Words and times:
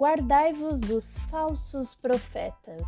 Guardai-vos 0.00 0.80
dos 0.80 1.18
falsos 1.30 1.94
profetas, 1.94 2.80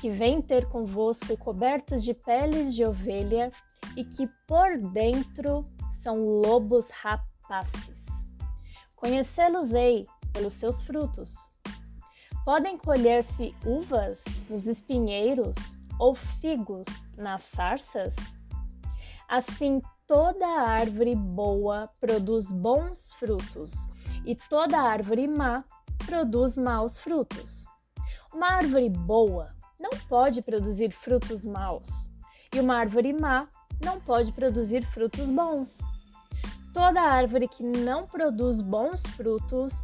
que 0.00 0.08
vêm 0.08 0.40
ter 0.40 0.66
convosco 0.66 1.36
cobertos 1.36 2.02
de 2.02 2.14
peles 2.14 2.74
de 2.74 2.86
ovelha 2.86 3.50
e 3.94 4.02
que 4.02 4.26
por 4.46 4.78
dentro 4.78 5.62
são 6.02 6.24
lobos 6.24 6.88
rapaces. 6.88 7.94
Conhecê-los-ei 8.96 10.06
pelos 10.32 10.54
seus 10.54 10.82
frutos. 10.84 11.34
Podem 12.46 12.78
colher-se 12.78 13.54
uvas 13.66 14.18
nos 14.48 14.66
espinheiros 14.66 15.54
ou 15.98 16.14
figos 16.14 16.86
nas 17.14 17.42
sarças? 17.42 18.14
Assim, 19.28 19.82
toda 20.06 20.46
árvore 20.46 21.14
boa 21.14 21.90
produz 22.00 22.50
bons 22.50 23.12
frutos, 23.18 23.74
e 24.24 24.34
toda 24.34 24.80
árvore 24.80 25.28
má 25.28 25.62
produz 26.08 26.56
maus 26.56 26.98
frutos. 26.98 27.66
Uma 28.32 28.54
árvore 28.54 28.88
boa 28.88 29.54
não 29.78 29.90
pode 30.08 30.40
produzir 30.40 30.90
frutos 30.90 31.44
maus, 31.44 32.10
e 32.54 32.60
uma 32.60 32.76
árvore 32.76 33.12
má 33.12 33.46
não 33.84 34.00
pode 34.00 34.32
produzir 34.32 34.82
frutos 34.86 35.26
bons. 35.26 35.78
Toda 36.72 37.02
árvore 37.02 37.46
que 37.46 37.62
não 37.62 38.06
produz 38.06 38.62
bons 38.62 39.02
frutos 39.16 39.74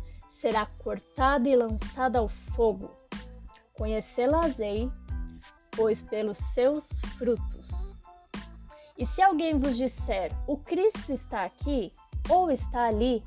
será 0.40 0.64
cortada 0.78 1.46
e 1.46 1.54
lançada 1.54 2.18
ao 2.18 2.28
fogo. 2.56 2.90
Conhecê-las-ei, 3.74 4.90
pois 5.76 6.02
pelos 6.02 6.38
seus 6.38 6.88
frutos. 7.18 7.94
E 8.96 9.04
se 9.04 9.20
alguém 9.20 9.58
vos 9.58 9.76
disser, 9.76 10.32
o 10.46 10.56
Cristo 10.56 11.12
está 11.12 11.44
aqui 11.44 11.92
ou 12.30 12.50
está 12.50 12.86
ali, 12.86 13.22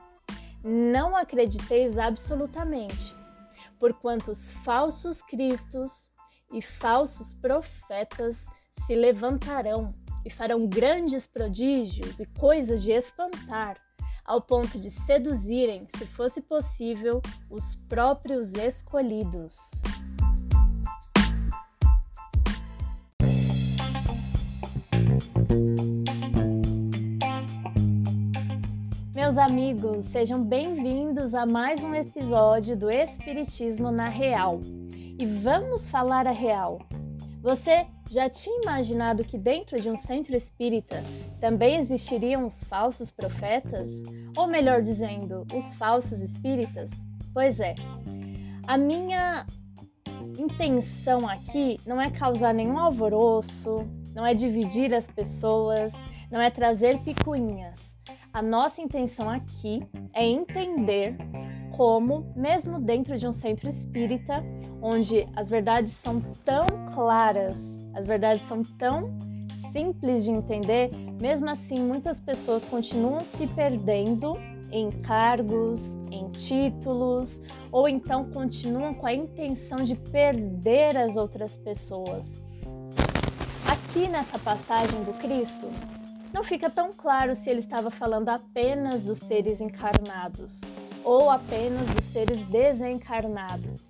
não 0.68 1.16
acrediteis 1.16 1.98
absolutamente, 1.98 3.16
porquanto 3.80 4.32
os 4.32 4.50
falsos 4.66 5.22
cristos 5.22 6.12
e 6.54 6.62
falsos 6.62 7.34
profetas 7.36 8.38
se 8.86 8.94
levantarão 8.94 9.92
e 10.26 10.30
farão 10.30 10.68
grandes 10.68 11.26
prodígios 11.26 12.20
e 12.20 12.26
coisas 12.26 12.84
de 12.84 12.92
espantar 12.92 13.78
ao 14.26 14.42
ponto 14.42 14.78
de 14.78 14.92
seduzirem, 14.92 15.88
se 15.98 16.06
fosse 16.06 16.42
possível, 16.42 17.22
os 17.50 17.76
próprios 17.88 18.52
escolhidos. 18.52 19.56
Meus 29.28 29.38
amigos, 29.38 30.06
sejam 30.06 30.42
bem-vindos 30.42 31.34
a 31.34 31.46
mais 31.46 31.84
um 31.84 31.94
episódio 31.94 32.78
do 32.78 32.90
Espiritismo 32.90 33.92
na 33.92 34.06
Real. 34.06 34.62
E 35.20 35.26
vamos 35.26 35.90
falar 35.90 36.26
a 36.26 36.32
real. 36.32 36.80
Você 37.42 37.86
já 38.10 38.30
tinha 38.30 38.62
imaginado 38.62 39.26
que 39.26 39.38
dentro 39.38 39.82
de 39.82 39.90
um 39.90 39.98
centro 39.98 40.34
espírita 40.34 41.04
também 41.42 41.76
existiriam 41.76 42.48
os 42.48 42.64
falsos 42.64 43.12
profetas? 43.12 43.92
Ou 44.38 44.48
melhor 44.48 44.82
dizendo, 44.82 45.46
os 45.54 45.74
falsos 45.74 46.22
espíritas? 46.22 46.90
Pois 47.34 47.60
é. 47.60 47.76
A 48.66 48.78
minha 48.78 49.46
intenção 50.40 51.28
aqui 51.28 51.76
não 51.86 52.00
é 52.00 52.10
causar 52.10 52.54
nenhum 52.54 52.80
alvoroço, 52.80 53.76
não 54.16 54.26
é 54.26 54.34
dividir 54.34 54.94
as 54.94 55.06
pessoas, 55.06 55.92
não 56.32 56.40
é 56.40 56.50
trazer 56.50 56.98
picuinhas. 57.00 57.87
A 58.38 58.42
nossa 58.44 58.80
intenção 58.80 59.28
aqui 59.28 59.82
é 60.14 60.24
entender 60.24 61.18
como, 61.76 62.32
mesmo 62.36 62.80
dentro 62.80 63.18
de 63.18 63.28
um 63.28 63.34
centro 63.34 63.68
espírita, 63.68 64.44
onde 64.80 65.28
as 65.36 65.50
verdades 65.50 65.92
são 65.94 66.22
tão 66.46 66.68
claras 66.94 67.58
as 67.96 68.06
verdades 68.06 68.48
são 68.48 68.62
tão 68.62 69.10
simples 69.72 70.24
de 70.24 70.30
entender, 70.30 70.92
mesmo 71.20 71.50
assim 71.50 71.80
muitas 71.80 72.20
pessoas 72.20 72.64
continuam 72.64 73.22
se 73.22 73.48
perdendo 73.48 74.36
em 74.72 74.92
cargos, 74.92 75.82
em 76.12 76.30
títulos, 76.30 77.42
ou 77.72 77.90
então 77.90 78.30
continuam 78.30 78.94
com 78.94 79.08
a 79.08 79.16
intenção 79.16 79.78
de 79.78 79.96
perder 79.96 80.96
as 80.96 81.16
outras 81.18 81.58
pessoas. 81.58 82.32
Aqui 83.68 84.08
nessa 84.08 84.38
passagem 84.38 85.04
do 85.06 85.14
Cristo, 85.14 85.68
não 86.38 86.44
fica 86.44 86.70
tão 86.70 86.94
claro 86.94 87.36
se 87.36 87.50
ele 87.50 87.62
estava 87.62 87.90
falando 87.90 88.30
apenas 88.30 89.02
dos 89.02 89.18
seres 89.18 89.60
encarnados 89.60 90.62
ou 91.04 91.32
apenas 91.32 91.88
dos 91.96 92.06
seres 92.06 92.38
desencarnados. 92.46 93.82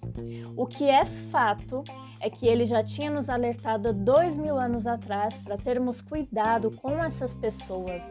O 0.55 0.65
que 0.65 0.89
é 0.89 1.03
fato 1.29 1.83
é 2.21 2.29
que 2.29 2.47
ele 2.47 2.65
já 2.65 2.81
tinha 2.81 3.11
nos 3.11 3.27
alertado 3.27 3.93
dois 3.93 4.37
mil 4.37 4.57
anos 4.57 4.87
atrás 4.87 5.33
para 5.39 5.57
termos 5.57 5.99
cuidado 5.99 6.71
com 6.71 7.03
essas 7.03 7.33
pessoas. 7.33 8.01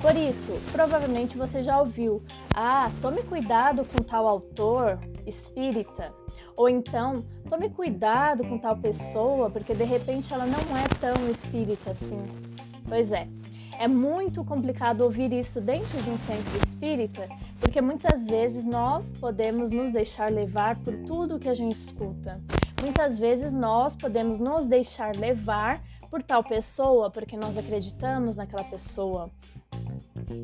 Por 0.00 0.14
isso, 0.14 0.52
provavelmente 0.70 1.36
você 1.36 1.60
já 1.60 1.80
ouviu: 1.80 2.22
ah, 2.54 2.92
tome 3.02 3.24
cuidado 3.24 3.84
com 3.84 4.04
tal 4.04 4.28
autor 4.28 5.00
espírita. 5.26 6.14
Ou 6.56 6.68
então, 6.68 7.24
tome 7.48 7.68
cuidado 7.70 8.44
com 8.44 8.56
tal 8.56 8.76
pessoa, 8.76 9.50
porque 9.50 9.74
de 9.74 9.82
repente 9.82 10.32
ela 10.32 10.46
não 10.46 10.76
é 10.76 10.86
tão 11.00 11.28
espírita 11.28 11.90
assim. 11.90 12.24
Pois 12.86 13.10
é, 13.10 13.26
é 13.78 13.88
muito 13.88 14.44
complicado 14.44 15.02
ouvir 15.02 15.32
isso 15.32 15.60
dentro 15.60 16.02
de 16.02 16.10
um 16.10 16.18
centro 16.18 16.56
espírita, 16.66 17.28
porque 17.60 17.80
muitas 17.80 18.26
vezes 18.26 18.64
nós 18.64 19.04
podemos 19.18 19.70
nos 19.70 19.92
deixar 19.92 20.30
levar 20.30 20.76
por 20.76 20.94
tudo 21.06 21.38
que 21.38 21.48
a 21.48 21.54
gente 21.54 21.76
escuta. 21.76 22.40
Muitas 22.80 23.18
vezes 23.18 23.52
nós 23.52 23.96
podemos 23.96 24.40
nos 24.40 24.66
deixar 24.66 25.16
levar 25.16 25.82
por 26.10 26.22
tal 26.22 26.44
pessoa 26.44 27.10
porque 27.10 27.36
nós 27.36 27.56
acreditamos 27.56 28.36
naquela 28.36 28.64
pessoa. 28.64 29.30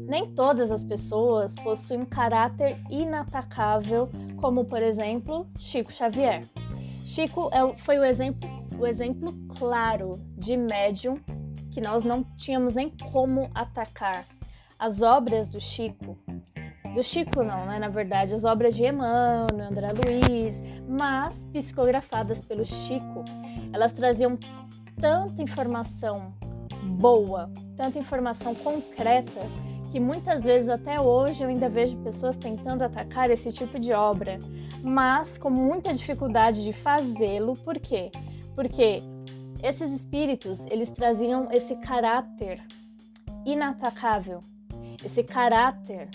Nem 0.09 0.35
todas 0.35 0.71
as 0.71 0.83
pessoas 0.83 1.55
possuem 1.55 2.01
um 2.01 2.07
caráter 2.07 2.77
inatacável, 2.91 4.09
como 4.41 4.65
por 4.65 4.83
exemplo 4.83 5.47
Chico 5.59 5.93
Xavier. 5.93 6.41
Chico 7.07 7.51
é 7.53 7.77
foi 7.85 7.99
o 7.99 8.05
exemplo, 8.05 8.49
o 8.79 8.87
exemplo 8.87 9.33
claro 9.59 10.19
de 10.37 10.57
médium 10.57 11.19
que 11.71 11.81
nós 11.81 12.05
não 12.05 12.25
tínhamos 12.37 12.75
nem 12.75 12.91
como 13.13 13.51
atacar. 13.55 14.27
As 14.79 15.03
obras 15.03 15.49
do 15.49 15.61
Chico 15.61 16.19
do 16.95 17.03
Chico 17.03 17.43
não, 17.43 17.67
né? 17.67 17.79
Na 17.79 17.89
verdade, 17.89 18.35
as 18.35 18.45
obras 18.45 18.75
de 18.75 18.85
Emmanuel, 18.85 19.47
André 19.71 19.89
Luiz, 19.93 20.57
mas 20.89 21.35
psicografadas 21.53 22.45
pelo 22.45 22.65
Chico, 22.65 23.25
elas 23.73 23.93
traziam 23.93 24.37
tanta 25.01 25.41
informação 25.41 26.35
boa, 26.83 27.51
tanta 27.77 27.99
informação 27.99 28.55
concreta, 28.55 29.41
que 29.91 30.01
muitas 30.01 30.45
vezes 30.45 30.69
até 30.69 31.01
hoje 31.01 31.43
eu 31.43 31.49
ainda 31.49 31.69
vejo 31.69 31.97
pessoas 31.99 32.37
tentando 32.37 32.83
atacar 32.83 33.31
esse 33.31 33.53
tipo 33.53 33.79
de 33.79 33.93
obra, 33.93 34.39
mas 34.83 35.37
com 35.39 35.51
muita 35.51 35.93
dificuldade 35.93 36.65
de 36.65 36.73
fazê-lo. 36.73 37.55
Por 37.55 37.79
quê? 37.79 38.11
Porque 38.55 38.99
esses 39.63 39.93
espíritos, 39.93 40.65
eles 40.71 40.91
traziam 40.91 41.49
esse 41.51 41.77
caráter 41.77 42.63
inatacável, 43.45 44.41
esse 45.05 45.23
caráter 45.23 46.09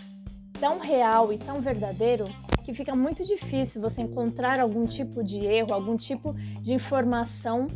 tão 0.60 0.80
real 0.80 1.32
e 1.32 1.38
tão 1.38 1.62
verdadeiro 1.62 2.26
que 2.64 2.74
fica 2.74 2.96
muito 2.96 3.24
difícil 3.24 3.82
você 3.82 4.02
encontrar 4.02 4.60
algum 4.60 4.86
tipo 4.88 5.24
de 5.24 5.38
erro, 5.46 5.74
algum 5.74 5.96
tipo 5.96 6.34
de 6.62 6.74
informação 6.74 7.68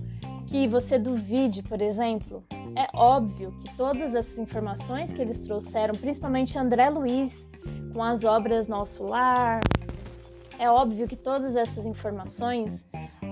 que 0.47 0.68
você 0.68 0.97
duvide, 0.97 1.62
por 1.62 1.80
exemplo. 1.80 2.44
É 2.75 2.88
óbvio 2.96 3.51
que 3.59 3.75
todas 3.75 4.16
essas 4.16 4.38
informações 4.40 5.13
que 5.13 5.21
eles 5.21 5.42
trouxeram, 5.42 5.94
principalmente 5.94 6.57
André 6.57 6.89
Luiz, 6.89 7.48
com 7.94 8.04
as 8.04 8.24
obras 8.24 8.68
Nosso 8.68 9.04
Lar, 9.04 9.62
é 10.57 10.69
óbvio 10.69 11.07
que 11.07 11.16
todas 11.16 11.56
essas 11.56 11.86
informações 11.86 12.86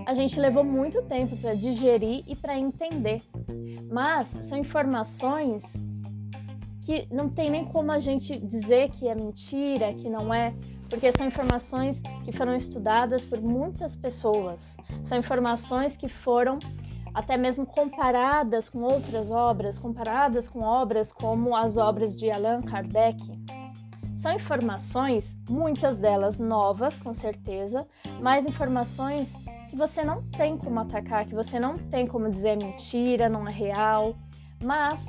a 0.07 0.13
gente 0.13 0.39
levou 0.39 0.63
muito 0.63 1.01
tempo 1.01 1.35
para 1.35 1.53
digerir 1.53 2.23
e 2.25 2.33
para 2.33 2.57
entender. 2.57 3.21
Mas 3.91 4.29
são 4.47 4.57
informações 4.57 5.61
que 6.83 7.05
não 7.11 7.27
tem 7.27 7.49
nem 7.49 7.65
como 7.65 7.91
a 7.91 7.99
gente 7.99 8.39
dizer 8.39 8.89
que 8.91 9.09
é 9.09 9.13
mentira, 9.13 9.93
que 9.93 10.09
não 10.09 10.33
é, 10.33 10.53
porque 10.89 11.11
são 11.11 11.27
informações 11.27 12.01
que 12.23 12.31
foram 12.31 12.55
estudadas 12.55 13.25
por 13.25 13.41
muitas 13.41 13.97
pessoas, 13.97 14.77
são 15.03 15.17
informações 15.17 15.97
que 15.97 16.07
foram 16.07 16.57
até 17.13 17.35
mesmo 17.35 17.65
comparadas 17.65 18.69
com 18.69 18.83
outras 18.83 19.29
obras, 19.29 19.77
comparadas 19.77 20.47
com 20.47 20.61
obras 20.61 21.11
como 21.11 21.53
as 21.53 21.75
obras 21.75 22.15
de 22.15 22.31
Allan 22.31 22.61
Kardec. 22.61 23.21
São 24.19 24.31
informações, 24.31 25.35
muitas 25.49 25.97
delas 25.97 26.39
novas, 26.39 26.97
com 26.97 27.13
certeza, 27.13 27.85
mas 28.21 28.45
informações 28.45 29.33
que 29.69 29.75
você 29.75 30.03
não 30.03 30.23
tem 30.29 30.57
como 30.57 30.79
atacar, 30.79 31.25
que 31.25 31.35
você 31.35 31.59
não 31.59 31.75
tem 31.75 32.05
como 32.05 32.29
dizer 32.29 32.57
mentira, 32.57 33.29
não 33.29 33.47
é 33.47 33.51
real, 33.51 34.15
mas, 34.63 35.05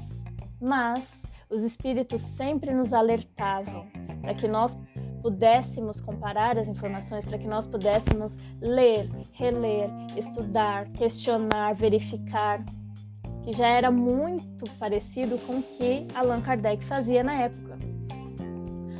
mas 0.60 1.06
os 1.50 1.62
espíritos 1.62 2.20
sempre 2.20 2.74
nos 2.74 2.92
alertavam 2.92 3.86
para 4.20 4.34
que 4.34 4.46
nós 4.46 4.76
pudéssemos 5.22 6.00
comparar 6.00 6.58
as 6.58 6.68
informações, 6.68 7.24
para 7.24 7.38
que 7.38 7.46
nós 7.46 7.66
pudéssemos 7.66 8.36
ler, 8.60 9.10
reler, 9.32 9.90
estudar, 10.16 10.88
questionar, 10.90 11.74
verificar, 11.74 12.64
que 13.42 13.52
já 13.52 13.66
era 13.66 13.90
muito 13.90 14.70
parecido 14.78 15.38
com 15.38 15.58
o 15.58 15.62
que 15.62 16.06
Allan 16.14 16.40
Kardec 16.40 16.84
fazia 16.84 17.24
na 17.24 17.34
época. 17.34 17.78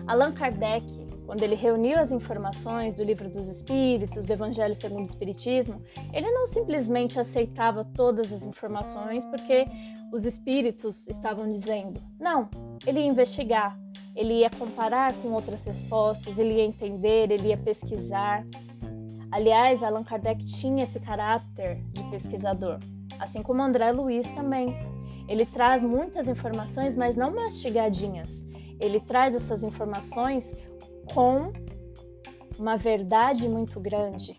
Allan 0.06 0.32
Kardec, 0.32 0.84
quando 1.28 1.42
ele 1.42 1.54
reuniu 1.54 1.98
as 1.98 2.10
informações 2.10 2.94
do 2.94 3.04
Livro 3.04 3.28
dos 3.28 3.48
Espíritos, 3.48 4.24
do 4.24 4.32
Evangelho 4.32 4.74
segundo 4.74 5.00
o 5.00 5.10
Espiritismo, 5.10 5.82
ele 6.10 6.30
não 6.30 6.46
simplesmente 6.46 7.20
aceitava 7.20 7.84
todas 7.84 8.32
as 8.32 8.46
informações 8.46 9.26
porque 9.26 9.66
os 10.10 10.24
espíritos 10.24 11.06
estavam 11.06 11.52
dizendo. 11.52 12.00
Não, 12.18 12.48
ele 12.86 13.00
ia 13.00 13.06
investigar, 13.06 13.78
ele 14.16 14.38
ia 14.38 14.48
comparar 14.48 15.12
com 15.16 15.28
outras 15.32 15.62
respostas, 15.64 16.38
ele 16.38 16.54
ia 16.54 16.64
entender, 16.64 17.30
ele 17.30 17.48
ia 17.48 17.58
pesquisar. 17.58 18.46
Aliás, 19.30 19.82
Allan 19.82 20.04
Kardec 20.04 20.42
tinha 20.46 20.84
esse 20.84 20.98
caráter 20.98 21.76
de 21.92 22.04
pesquisador, 22.04 22.78
assim 23.18 23.42
como 23.42 23.60
André 23.60 23.92
Luiz 23.92 24.26
também. 24.28 24.74
Ele 25.28 25.44
traz 25.44 25.82
muitas 25.82 26.26
informações, 26.26 26.96
mas 26.96 27.16
não 27.16 27.34
mastigadinhas. 27.34 28.30
Ele 28.80 29.00
traz 29.00 29.34
essas 29.34 29.62
informações 29.62 30.44
com 31.12 31.52
uma 32.58 32.76
verdade 32.76 33.48
muito 33.48 33.78
grande. 33.80 34.36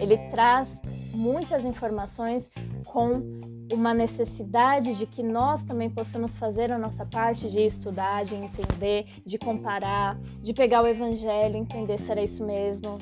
Ele 0.00 0.16
traz 0.30 0.68
muitas 1.12 1.64
informações 1.64 2.48
com 2.86 3.20
uma 3.72 3.92
necessidade 3.92 4.94
de 4.94 5.06
que 5.06 5.22
nós 5.22 5.62
também 5.62 5.90
possamos 5.90 6.34
fazer 6.34 6.72
a 6.72 6.78
nossa 6.78 7.04
parte 7.04 7.50
de 7.50 7.60
estudar, 7.60 8.24
de 8.24 8.34
entender, 8.34 9.06
de 9.26 9.36
comparar, 9.36 10.18
de 10.40 10.54
pegar 10.54 10.82
o 10.82 10.86
evangelho, 10.86 11.56
entender 11.56 11.98
se 11.98 12.10
era 12.10 12.22
isso 12.22 12.44
mesmo. 12.44 12.98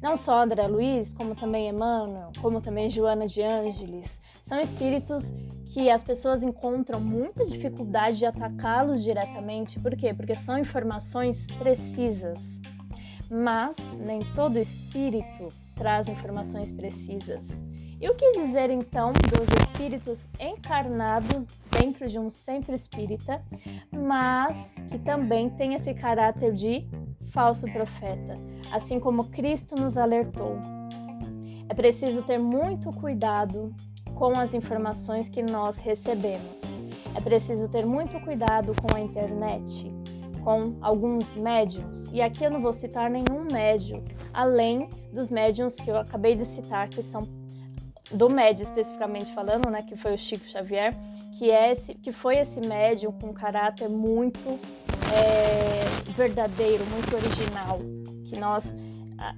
Não 0.00 0.16
só 0.16 0.42
André 0.42 0.66
Luiz, 0.66 1.12
como 1.12 1.34
também 1.34 1.68
Emmanuel, 1.68 2.30
como 2.40 2.60
também 2.60 2.88
Joana 2.88 3.26
de 3.26 3.42
Ângeles, 3.42 4.20
são 4.44 4.60
espíritos 4.60 5.32
que 5.76 5.90
as 5.90 6.02
pessoas 6.02 6.42
encontram 6.42 6.98
muita 6.98 7.44
dificuldade 7.44 8.16
de 8.16 8.24
atacá-los 8.24 9.02
diretamente. 9.02 9.78
Por 9.78 9.94
quê? 9.94 10.14
Porque 10.14 10.34
são 10.34 10.58
informações 10.58 11.38
precisas. 11.58 12.38
Mas 13.30 13.76
nem 13.98 14.20
todo 14.32 14.58
espírito 14.58 15.48
traz 15.74 16.08
informações 16.08 16.72
precisas. 16.72 17.46
E 18.00 18.08
o 18.08 18.14
que 18.14 18.32
dizer 18.32 18.70
então 18.70 19.12
dos 19.12 19.66
espíritos 19.66 20.26
encarnados 20.40 21.46
dentro 21.78 22.08
de 22.08 22.18
um 22.18 22.30
centro 22.30 22.74
espírita, 22.74 23.42
mas 23.92 24.56
que 24.88 24.98
também 24.98 25.50
tem 25.50 25.74
esse 25.74 25.92
caráter 25.92 26.54
de 26.54 26.88
falso 27.34 27.70
profeta, 27.70 28.34
assim 28.72 28.98
como 28.98 29.24
Cristo 29.24 29.74
nos 29.74 29.98
alertou? 29.98 30.56
É 31.68 31.74
preciso 31.74 32.22
ter 32.22 32.38
muito 32.38 32.90
cuidado 32.92 33.74
com 34.16 34.38
as 34.38 34.54
informações 34.54 35.28
que 35.28 35.42
nós 35.42 35.76
recebemos. 35.76 36.62
É 37.14 37.20
preciso 37.20 37.68
ter 37.68 37.84
muito 37.86 38.18
cuidado 38.20 38.74
com 38.82 38.96
a 38.96 39.00
internet, 39.00 39.92
com 40.42 40.74
alguns 40.80 41.36
médiums. 41.36 42.08
E 42.10 42.20
aqui 42.20 42.42
eu 42.42 42.50
não 42.50 42.60
vou 42.60 42.72
citar 42.72 43.10
nenhum 43.10 43.46
médium, 43.52 44.02
além 44.32 44.88
dos 45.12 45.30
médiums 45.30 45.74
que 45.74 45.90
eu 45.90 45.98
acabei 45.98 46.34
de 46.34 46.46
citar, 46.46 46.88
que 46.88 47.02
são 47.04 47.28
do 48.10 48.30
médium 48.30 48.64
especificamente 48.64 49.34
falando, 49.34 49.68
né, 49.68 49.82
que 49.82 49.96
foi 49.96 50.14
o 50.14 50.18
Chico 50.18 50.46
Xavier, 50.46 50.94
que, 51.38 51.50
é 51.50 51.72
esse, 51.72 51.94
que 51.94 52.12
foi 52.12 52.38
esse 52.38 52.60
médium 52.60 53.12
com 53.12 53.32
caráter 53.34 53.88
muito 53.88 54.58
é, 55.12 56.12
verdadeiro, 56.12 56.84
muito 56.86 57.14
original, 57.14 57.80
que 58.24 58.38
nós 58.38 58.64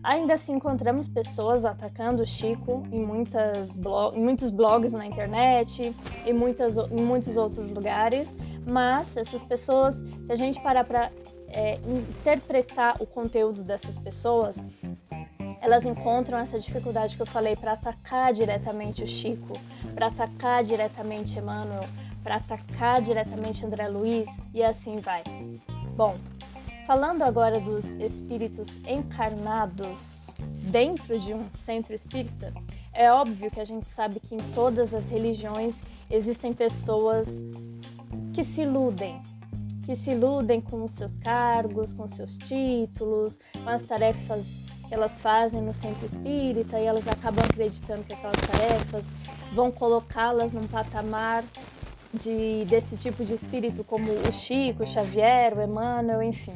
ainda 0.03 0.35
assim 0.35 0.55
encontramos 0.55 1.09
pessoas 1.09 1.65
atacando 1.65 2.23
o 2.23 2.27
Chico 2.27 2.87
em, 2.91 3.05
muitas 3.05 3.71
blog, 3.73 4.17
em 4.17 4.23
muitos 4.23 4.51
blogs 4.51 4.93
na 4.93 5.07
internet 5.07 5.95
e 6.27 6.33
muitas, 6.33 6.77
em 6.77 7.03
muitos 7.03 7.37
outros 7.37 7.71
lugares, 7.71 8.29
mas 8.67 9.17
essas 9.17 9.43
pessoas, 9.43 9.95
se 9.95 10.33
a 10.33 10.37
gente 10.37 10.61
parar 10.61 10.85
para 10.85 11.11
é, 11.49 11.79
interpretar 11.87 12.97
o 13.01 13.07
conteúdo 13.07 13.63
dessas 13.63 13.99
pessoas, 13.99 14.63
elas 15.61 15.85
encontram 15.85 16.39
essa 16.39 16.59
dificuldade 16.59 17.17
que 17.17 17.23
eu 17.23 17.27
falei 17.27 17.57
para 17.57 17.73
atacar 17.73 18.33
diretamente 18.33 19.03
o 19.03 19.07
Chico, 19.07 19.55
para 19.95 20.07
atacar 20.07 20.63
diretamente 20.63 21.39
Emmanuel, 21.39 21.85
para 22.23 22.37
atacar 22.37 23.01
diretamente 23.01 23.65
André 23.65 23.89
Luiz 23.89 24.29
e 24.53 24.63
assim 24.63 24.97
vai. 24.97 25.23
Bom, 25.97 26.17
Falando 26.89 27.21
agora 27.21 27.61
dos 27.61 27.85
espíritos 27.97 28.81
encarnados 28.87 30.31
dentro 30.71 31.21
de 31.21 31.35
um 31.35 31.47
centro 31.51 31.93
espírita, 31.93 32.51
é 32.95 33.13
óbvio 33.13 33.51
que 33.51 33.61
a 33.61 33.65
gente 33.67 33.87
sabe 33.91 34.19
que 34.19 34.35
em 34.35 34.41
todas 34.55 34.95
as 34.95 35.05
religiões 35.05 35.75
existem 36.11 36.55
pessoas 36.55 37.29
que 38.33 38.43
se 38.43 38.63
iludem, 38.63 39.21
que 39.85 39.97
se 39.97 40.13
iludem 40.13 40.63
com 40.63 40.83
os 40.83 40.93
seus 40.93 41.19
cargos, 41.19 41.93
com 41.93 42.05
os 42.05 42.13
seus 42.13 42.35
títulos, 42.39 43.39
com 43.63 43.69
as 43.69 43.87
tarefas 43.87 44.47
que 44.89 44.95
elas 44.95 45.13
fazem 45.19 45.61
no 45.61 45.75
centro 45.75 46.07
espírita 46.07 46.81
e 46.81 46.87
elas 46.87 47.07
acabam 47.07 47.45
acreditando 47.45 48.03
que 48.05 48.15
aquelas 48.15 48.41
tarefas 48.41 49.05
vão 49.53 49.71
colocá-las 49.71 50.55
num 50.55 50.67
patamar 50.67 51.45
de, 52.15 52.65
desse 52.65 52.97
tipo 52.97 53.25
de 53.25 53.35
espírito, 53.35 53.85
como 53.85 54.11
o 54.11 54.33
Chico, 54.33 54.83
o 54.83 54.87
Xavier, 54.87 55.57
o 55.57 55.63
Emmanuel, 55.63 56.23
enfim. 56.23 56.55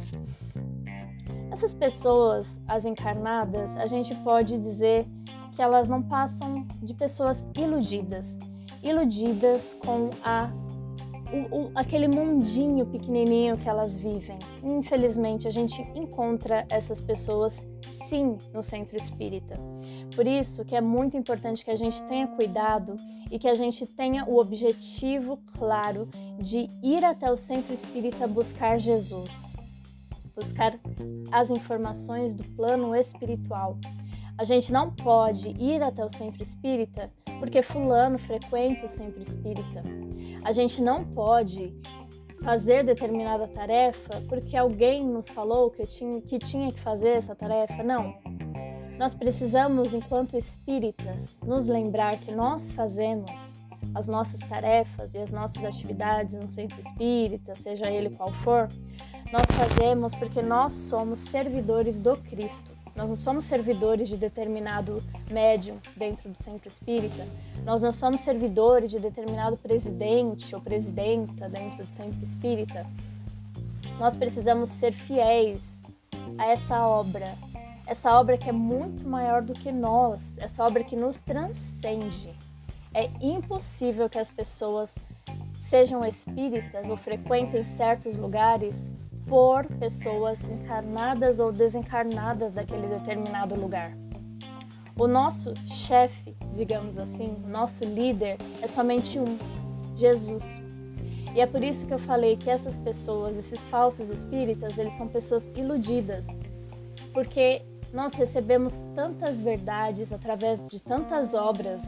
Essas 1.51 1.75
pessoas, 1.75 2.61
as 2.67 2.85
encarnadas, 2.85 3.77
a 3.77 3.87
gente 3.87 4.15
pode 4.17 4.59
dizer 4.59 5.07
que 5.55 5.61
elas 5.61 5.89
não 5.89 6.03
passam 6.03 6.67
de 6.83 6.95
pessoas 6.95 7.47
iludidas 7.57 8.27
iludidas 8.83 9.63
com 9.85 10.11
a 10.25 10.51
o, 11.33 11.63
o, 11.63 11.73
aquele 11.75 12.09
mundinho 12.09 12.85
pequenininho 12.85 13.57
que 13.57 13.67
elas 13.67 13.97
vivem. 13.97 14.39
Infelizmente, 14.63 15.49
a 15.49 15.51
gente 15.51 15.81
encontra 15.95 16.67
essas 16.69 17.01
pessoas 17.01 17.55
sim 18.11 18.37
no 18.53 18.63
centro 18.63 18.97
espírita. 18.99 19.59
Por 20.15 20.27
isso 20.27 20.65
que 20.65 20.77
é 20.77 20.81
muito 20.81 21.17
importante 21.17 21.65
que 21.65 21.71
a 21.71 21.77
gente 21.77 22.03
tenha 22.05 22.27
cuidado 22.27 22.97
e 23.31 23.39
que 23.39 23.49
a 23.49 23.55
gente 23.55 23.87
tenha 23.87 24.25
o 24.27 24.39
objetivo 24.39 25.39
claro 25.59 26.09
de 26.39 26.69
ir 26.83 27.03
até 27.03 27.31
o 27.31 27.37
centro 27.37 27.73
espírita 27.73 28.27
buscar 28.27 28.79
Jesus, 28.79 29.55
buscar 30.37 30.79
as 31.31 31.49
informações 31.49 32.35
do 32.35 32.45
plano 32.45 32.95
espiritual. 32.95 33.79
A 34.37 34.45
gente 34.45 34.73
não 34.73 34.91
pode 34.91 35.49
ir 35.51 35.83
até 35.83 36.05
o 36.05 36.11
centro 36.11 36.43
espírita 36.43 37.11
porque 37.39 37.63
fulano 37.63 38.19
frequenta 38.19 38.87
o 38.87 38.89
centro 38.89 39.23
espírita. 39.23 39.83
A 40.45 40.53
gente 40.53 40.83
não 40.83 41.05
pode 41.05 41.75
fazer 42.43 42.85
determinada 42.85 43.47
tarefa 43.49 44.21
porque 44.29 44.57
alguém 44.57 45.05
nos 45.07 45.29
falou 45.29 45.71
que, 45.71 45.87
tinha, 45.87 46.21
que 46.21 46.39
tinha 46.39 46.71
que 46.71 46.81
fazer 46.81 47.11
essa 47.11 47.35
tarefa. 47.35 47.83
Não. 47.83 48.15
Nós 49.03 49.17
precisamos, 49.17 49.93
enquanto 49.93 50.39
espíritas, 50.39 51.37
nos 51.45 51.67
lembrar 51.67 52.17
que 52.19 52.31
nós 52.31 52.71
fazemos 52.71 53.59
as 53.97 54.07
nossas 54.07 54.39
tarefas 54.49 55.13
e 55.13 55.19
as 55.19 55.29
nossas 55.29 55.65
atividades 55.65 56.33
no 56.35 56.47
centro 56.47 56.81
espírita, 56.81 57.53
seja 57.57 57.91
ele 57.91 58.11
qual 58.11 58.33
for, 58.45 58.69
nós 59.33 59.43
fazemos 59.59 60.15
porque 60.15 60.41
nós 60.41 60.73
somos 60.73 61.19
servidores 61.19 62.01
do 62.01 62.17
Cristo. 62.17 62.71
Nós 62.95 63.09
não 63.09 63.17
somos 63.17 63.45
servidores 63.45 64.09
de 64.09 64.17
determinado 64.17 65.03
médium 65.29 65.79
dentro 65.97 66.31
do 66.31 66.41
centro 66.41 66.69
espírita. 66.69 67.27
Nós 67.65 67.83
não 67.83 67.93
somos 67.93 68.21
servidores 68.21 68.89
de 68.89 69.01
determinado 69.01 69.57
presidente 69.57 70.55
ou 70.55 70.61
presidenta 70.61 71.49
dentro 71.49 71.79
do 71.79 71.91
centro 71.91 72.25
espírita. 72.25 72.87
Nós 73.99 74.15
precisamos 74.15 74.69
ser 74.69 74.93
fiéis 74.93 75.61
a 76.39 76.47
essa 76.47 76.87
obra, 76.87 77.35
essa 77.93 78.19
obra 78.19 78.39
que 78.39 78.49
é 78.49 78.53
muito 78.53 79.07
maior 79.07 79.43
do 79.43 79.53
que 79.53 79.71
nós, 79.71 80.23
essa 80.39 80.65
obra 80.65 80.83
que 80.83 80.97
nos 80.97 81.21
transcende. 81.21 82.35
É 82.95 83.11
impossível 83.21 84.09
que 84.09 84.19
as 84.19 84.31
pessoas 84.31 84.95
sejam 85.69 86.05
espíritas 86.05 86.89
ou 86.89 86.97
frequentem 86.97 87.65
certos 87.77 88.17
lugares 88.17 88.75
por 89.27 89.67
pessoas 89.79 90.43
encarnadas 90.45 91.39
ou 91.39 91.53
desencarnadas 91.53 92.55
daquele 92.55 92.87
determinado 92.87 93.55
lugar. 93.55 93.93
O 94.99 95.07
nosso 95.07 95.53
chefe, 95.67 96.35
digamos 96.55 96.97
assim, 96.97 97.37
nosso 97.47 97.85
líder 97.85 98.39
é 98.63 98.69
somente 98.69 99.19
um, 99.19 99.39
Jesus. 99.97 100.45
E 101.35 101.41
é 101.41 101.47
por 101.47 101.63
isso 101.63 101.87
que 101.87 101.93
eu 101.93 101.99
falei 101.99 102.39
que 102.39 102.49
essas 102.49 102.77
pessoas, 102.79 103.37
esses 103.37 103.61
falsos 103.67 104.09
espíritas, 104.09 104.79
eles 104.79 104.95
são 104.95 105.09
pessoas 105.09 105.47
iludidas, 105.55 106.25
porque 107.13 107.63
nós 107.93 108.15
recebemos 108.15 108.83
tantas 108.95 109.41
verdades 109.41 110.13
através 110.13 110.65
de 110.67 110.81
tantas 110.81 111.35
obras. 111.35 111.83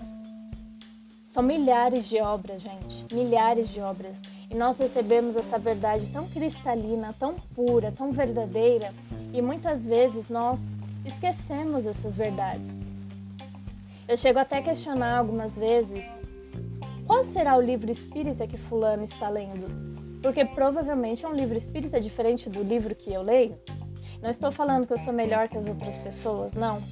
São 1.30 1.42
milhares 1.42 2.06
de 2.06 2.20
obras, 2.20 2.62
gente, 2.62 3.12
milhares 3.12 3.68
de 3.70 3.80
obras. 3.80 4.16
E 4.50 4.54
nós 4.54 4.76
recebemos 4.76 5.34
essa 5.34 5.58
verdade 5.58 6.06
tão 6.12 6.28
cristalina, 6.28 7.12
tão 7.18 7.34
pura, 7.54 7.90
tão 7.90 8.12
verdadeira, 8.12 8.92
e 9.32 9.40
muitas 9.40 9.84
vezes 9.84 10.28
nós 10.28 10.60
esquecemos 11.04 11.86
essas 11.86 12.14
verdades. 12.14 12.70
Eu 14.06 14.16
chego 14.16 14.38
até 14.38 14.58
a 14.58 14.62
questionar 14.62 15.18
algumas 15.18 15.56
vezes 15.56 16.04
qual 17.06 17.22
será 17.22 17.56
o 17.56 17.60
livro 17.60 17.90
espírita 17.90 18.46
que 18.46 18.56
Fulano 18.56 19.04
está 19.04 19.28
lendo? 19.28 19.66
Porque 20.22 20.42
provavelmente 20.42 21.24
é 21.24 21.28
um 21.28 21.34
livro 21.34 21.56
espírita 21.56 22.00
diferente 22.00 22.48
do 22.48 22.62
livro 22.62 22.94
que 22.94 23.12
eu 23.12 23.20
leio. 23.20 23.58
Não 24.24 24.30
estou 24.30 24.50
falando 24.50 24.86
que 24.86 24.92
eu 24.94 24.98
sou 24.98 25.12
melhor 25.12 25.50
que 25.50 25.58
as 25.58 25.66
outras 25.66 25.98
pessoas, 25.98 26.54
não. 26.54 26.82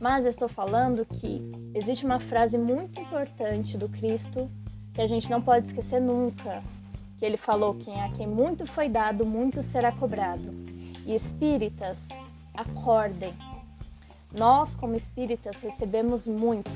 Mas 0.00 0.24
eu 0.24 0.30
estou 0.30 0.48
falando 0.48 1.06
que 1.06 1.40
existe 1.72 2.04
uma 2.04 2.18
frase 2.18 2.58
muito 2.58 3.00
importante 3.00 3.78
do 3.78 3.88
Cristo 3.88 4.50
que 4.92 5.00
a 5.00 5.06
gente 5.06 5.30
não 5.30 5.40
pode 5.40 5.68
esquecer 5.68 6.00
nunca, 6.00 6.64
que 7.18 7.24
ele 7.24 7.36
falou 7.36 7.76
que 7.76 7.88
a 7.88 8.08
quem 8.08 8.26
muito 8.26 8.66
foi 8.66 8.88
dado, 8.88 9.24
muito 9.24 9.62
será 9.62 9.92
cobrado. 9.92 10.52
E 11.06 11.14
espíritas, 11.14 11.98
acordem. 12.52 13.32
Nós, 14.36 14.74
como 14.74 14.96
espíritas, 14.96 15.54
recebemos 15.62 16.26
muito, 16.26 16.68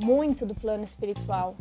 muito 0.00 0.46
do 0.46 0.54
plano 0.54 0.84
espiritual. 0.84 1.56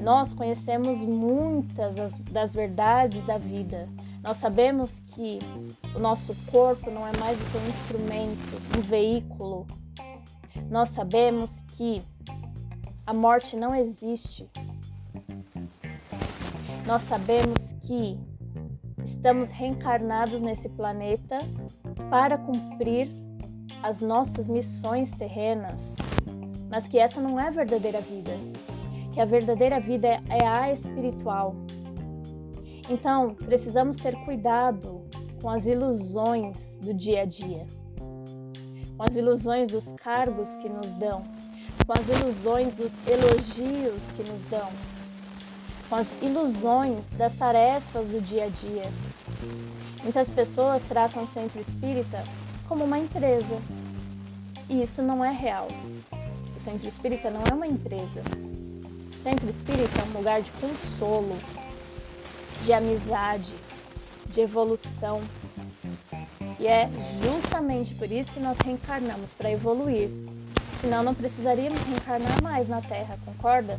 Nós 0.00 0.34
conhecemos 0.34 0.98
muitas 0.98 1.94
das 2.32 2.52
verdades 2.52 3.24
da 3.24 3.38
vida. 3.38 3.88
Nós 4.26 4.38
sabemos 4.38 4.98
que 5.14 5.38
o 5.94 6.00
nosso 6.00 6.34
corpo 6.50 6.90
não 6.90 7.06
é 7.06 7.16
mais 7.16 7.38
do 7.38 7.44
que 7.44 7.58
um 7.58 7.68
instrumento, 7.68 8.76
um 8.76 8.80
veículo. 8.80 9.64
Nós 10.68 10.88
sabemos 10.88 11.62
que 11.76 12.02
a 13.06 13.14
morte 13.14 13.56
não 13.56 13.72
existe, 13.72 14.50
nós 16.84 17.02
sabemos 17.02 17.72
que 17.82 18.18
estamos 19.04 19.48
reencarnados 19.48 20.42
nesse 20.42 20.68
planeta 20.70 21.38
para 22.10 22.36
cumprir 22.36 23.08
as 23.80 24.02
nossas 24.02 24.48
missões 24.48 25.08
terrenas, 25.12 25.80
mas 26.68 26.88
que 26.88 26.98
essa 26.98 27.20
não 27.20 27.38
é 27.38 27.46
a 27.46 27.50
verdadeira 27.50 28.00
vida, 28.00 28.32
que 29.14 29.20
a 29.20 29.24
verdadeira 29.24 29.78
vida 29.78 30.20
é 30.28 30.44
a 30.44 30.72
espiritual. 30.72 31.54
Então, 32.88 33.34
precisamos 33.34 33.96
ter 33.96 34.14
cuidado 34.24 35.02
com 35.42 35.50
as 35.50 35.66
ilusões 35.66 36.56
do 36.80 36.94
dia 36.94 37.22
a 37.22 37.24
dia, 37.24 37.66
com 38.96 39.02
as 39.02 39.16
ilusões 39.16 39.68
dos 39.68 39.92
cargos 39.92 40.54
que 40.56 40.68
nos 40.68 40.92
dão, 40.94 41.22
com 41.86 41.92
as 41.92 42.08
ilusões 42.08 42.74
dos 42.74 42.92
elogios 43.06 44.02
que 44.12 44.22
nos 44.22 44.40
dão 44.50 44.68
com 45.88 45.96
as 45.96 46.06
ilusões 46.20 47.00
das 47.16 47.34
tarefas 47.34 48.06
do 48.06 48.20
dia 48.20 48.44
a 48.44 48.48
dia. 48.48 48.90
Muitas 50.02 50.28
pessoas 50.28 50.82
tratam 50.88 51.24
o 51.24 51.26
centro 51.26 51.60
espírita 51.60 52.22
como 52.68 52.84
uma 52.84 52.98
empresa. 52.98 53.60
E 54.68 54.82
isso 54.82 55.02
não 55.02 55.24
é 55.24 55.30
real. 55.30 55.68
O 56.56 56.62
centro 56.62 56.88
espírita 56.88 57.30
não 57.30 57.40
é 57.48 57.54
uma 57.54 57.66
empresa. 57.66 58.22
O 59.14 59.22
centro 59.22 59.48
espírita 59.48 60.00
é 60.00 60.04
um 60.04 60.18
lugar 60.18 60.42
de 60.42 60.50
consolo, 60.52 61.36
de 62.66 62.72
amizade, 62.72 63.54
de 64.26 64.40
evolução. 64.40 65.20
E 66.58 66.66
é 66.66 66.88
justamente 67.22 67.94
por 67.94 68.10
isso 68.10 68.32
que 68.32 68.40
nós 68.40 68.58
reencarnamos 68.58 69.32
para 69.34 69.52
evoluir. 69.52 70.10
Senão 70.80 71.04
não 71.04 71.14
precisaríamos 71.14 71.80
reencarnar 71.84 72.42
mais 72.42 72.68
na 72.68 72.80
Terra, 72.80 73.16
concorda? 73.24 73.78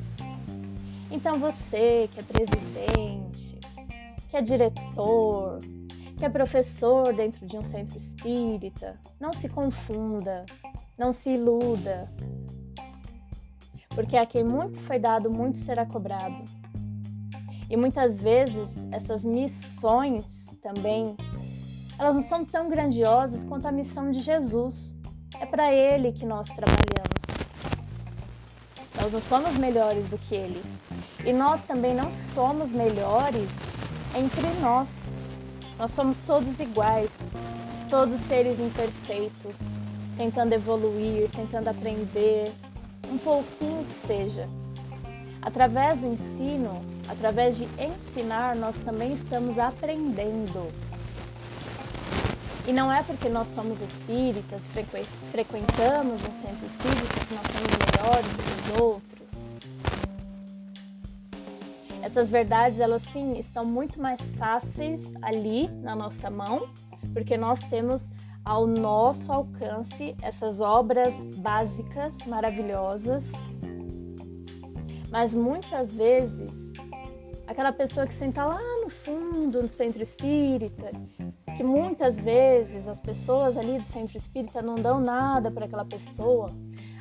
Então 1.12 1.38
você 1.38 2.10
que 2.14 2.20
é 2.22 2.24
presidente, 2.24 3.60
que 4.30 4.38
é 4.38 4.42
diretor, 4.42 5.60
que 6.18 6.24
é 6.24 6.30
professor 6.30 7.14
dentro 7.14 7.46
de 7.46 7.58
um 7.58 7.66
centro 7.66 7.98
espírita, 7.98 8.98
não 9.20 9.34
se 9.34 9.50
confunda, 9.50 10.46
não 10.98 11.12
se 11.12 11.32
iluda. 11.32 12.10
Porque 13.90 14.16
a 14.16 14.26
quem 14.26 14.46
muito 14.46 14.80
foi 14.80 14.98
dado, 14.98 15.30
muito 15.30 15.58
será 15.58 15.86
cobrado. 15.86 16.42
E 17.70 17.76
muitas 17.76 18.20
vezes 18.20 18.70
essas 18.92 19.26
missões 19.26 20.24
também, 20.62 21.16
elas 22.00 22.16
não 22.16 22.22
são 22.22 22.46
tão 22.46 22.70
grandiosas 22.70 23.44
quanto 23.44 23.68
a 23.68 23.72
missão 23.72 24.12
de 24.12 24.22
Jesus. 24.22 24.96
É 25.40 25.46
para 25.46 25.74
ele 25.74 26.12
que 26.14 26.26
nós 26.26 26.48
trabalhamos. 26.48 27.18
Nós 29.02 29.12
não 29.12 29.22
somos 29.22 29.58
melhores 29.58 30.08
do 30.10 30.18
que 30.18 30.36
ele. 30.36 30.62
E 31.26 31.34
nós 31.34 31.62
também 31.66 31.94
não 31.94 32.10
somos 32.34 32.72
melhores 32.72 33.50
entre 34.16 34.48
nós. 34.62 34.90
Nós 35.78 35.92
somos 35.92 36.20
todos 36.22 36.60
iguais, 36.60 37.10
todos 37.90 38.20
seres 38.22 38.60
imperfeitos, 38.60 39.56
tentando 40.18 40.54
evoluir, 40.54 41.30
tentando 41.30 41.68
aprender, 41.68 42.52
um 43.12 43.18
pouquinho 43.18 43.86
que 43.86 44.08
seja. 44.08 44.48
Através 45.42 46.00
do 46.00 46.08
ensino, 46.08 46.82
através 47.08 47.56
de 47.56 47.68
ensinar, 47.80 48.56
nós 48.56 48.76
também 48.78 49.14
estamos 49.14 49.58
aprendendo. 49.58 50.72
E 52.68 52.74
não 52.74 52.92
é 52.92 53.02
porque 53.02 53.30
nós 53.30 53.48
somos 53.56 53.80
espíritas, 53.82 54.62
frequentamos 55.32 56.22
um 56.22 56.34
centro 56.42 56.66
espírita, 56.66 57.26
que 57.26 57.34
nós 57.34 57.48
somos 57.48 57.72
melhores 57.86 58.28
que 58.36 58.74
os 58.74 58.82
outros 58.82 59.18
essas 62.08 62.30
verdades, 62.30 62.80
elas 62.80 63.02
sim 63.12 63.38
estão 63.38 63.66
muito 63.66 64.02
mais 64.02 64.32
fáceis 64.32 65.14
ali 65.22 65.68
na 65.84 65.96
nossa 65.96 66.30
mão, 66.30 66.70
porque 67.14 67.36
nós 67.36 67.60
temos 67.70 68.10
ao 68.46 68.66
nosso 68.66 69.30
alcance 69.30 70.16
essas 70.22 70.62
obras 70.62 71.14
básicas 71.36 72.14
maravilhosas. 72.26 73.26
Mas 75.10 75.34
muitas 75.34 75.94
vezes, 75.94 76.50
aquela 77.48 77.72
pessoa 77.72 78.06
que 78.06 78.14
senta 78.16 78.46
lá 78.46 78.62
no 78.84 78.90
fundo, 78.90 79.62
no 79.62 79.68
centro 79.68 80.02
espírita, 80.04 80.92
que 81.56 81.64
muitas 81.64 82.20
vezes 82.20 82.88
as 82.88 83.00
pessoas 83.00 83.58
ali 83.58 83.80
do 83.80 83.86
centro 83.86 84.18
espírita 84.18 84.62
não 84.62 84.76
dão 84.76 85.00
nada 85.00 85.50
para 85.50 85.66
aquela 85.66 85.86
pessoa, 85.86 86.52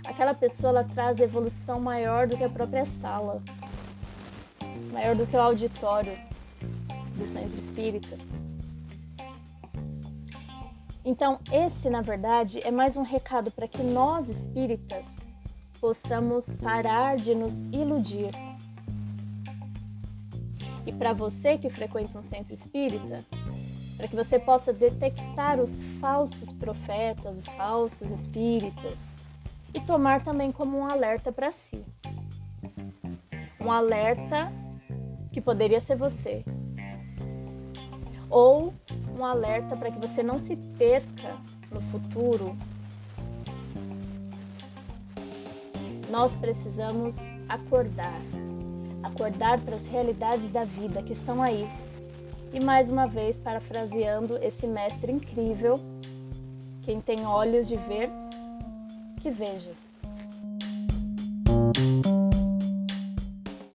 aquela 0.06 0.34
pessoa 0.34 0.70
ela 0.70 0.84
traz 0.84 1.20
evolução 1.20 1.80
maior 1.80 2.26
do 2.26 2.36
que 2.36 2.44
a 2.44 2.48
própria 2.48 2.86
sala 3.00 3.42
maior 4.96 5.14
do 5.14 5.26
que 5.26 5.36
o 5.36 5.40
auditório 5.40 6.18
do 7.16 7.26
centro 7.26 7.58
espírita. 7.58 8.16
Então, 11.04 11.38
esse, 11.52 11.90
na 11.90 12.00
verdade, 12.00 12.60
é 12.64 12.70
mais 12.70 12.96
um 12.96 13.02
recado 13.02 13.50
para 13.50 13.68
que 13.68 13.82
nós 13.82 14.26
espíritas 14.26 15.04
possamos 15.86 16.52
parar 16.56 17.16
de 17.16 17.32
nos 17.32 17.54
iludir. 17.70 18.30
E 20.84 20.90
para 20.90 21.12
você 21.12 21.56
que 21.56 21.70
frequenta 21.70 22.18
um 22.18 22.24
centro 22.24 22.52
espírita, 22.52 23.24
para 23.96 24.08
que 24.08 24.16
você 24.16 24.36
possa 24.36 24.72
detectar 24.72 25.60
os 25.60 25.70
falsos 26.00 26.50
profetas, 26.50 27.38
os 27.38 27.46
falsos 27.52 28.10
espíritas 28.10 28.98
e 29.72 29.80
tomar 29.80 30.24
também 30.24 30.50
como 30.50 30.76
um 30.76 30.84
alerta 30.84 31.30
para 31.30 31.52
si. 31.52 31.84
Um 33.60 33.70
alerta 33.70 34.52
que 35.30 35.40
poderia 35.40 35.80
ser 35.80 35.94
você. 35.94 36.44
Ou 38.28 38.74
um 39.16 39.24
alerta 39.24 39.76
para 39.76 39.92
que 39.92 40.04
você 40.04 40.20
não 40.20 40.40
se 40.40 40.56
perca 40.56 41.36
no 41.70 41.80
futuro. 41.92 42.56
Nós 46.16 46.34
precisamos 46.34 47.14
acordar, 47.46 48.18
acordar 49.02 49.60
para 49.60 49.76
as 49.76 49.84
realidades 49.84 50.50
da 50.50 50.64
vida 50.64 51.02
que 51.02 51.12
estão 51.12 51.42
aí. 51.42 51.68
E 52.54 52.58
mais 52.58 52.88
uma 52.88 53.06
vez, 53.06 53.38
parafraseando 53.38 54.38
esse 54.42 54.66
mestre 54.66 55.12
incrível, 55.12 55.78
quem 56.80 57.02
tem 57.02 57.26
olhos 57.26 57.68
de 57.68 57.76
ver, 57.76 58.08
que 59.18 59.30
veja. 59.30 59.72